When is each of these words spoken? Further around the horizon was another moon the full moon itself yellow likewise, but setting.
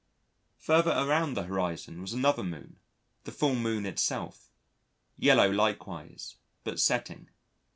Further 0.57 0.89
around 0.89 1.35
the 1.35 1.43
horizon 1.43 2.01
was 2.01 2.11
another 2.11 2.41
moon 2.41 2.79
the 3.23 3.31
full 3.31 3.53
moon 3.53 3.85
itself 3.85 4.49
yellow 5.15 5.47
likewise, 5.51 6.37
but 6.63 6.79
setting. 6.79 7.29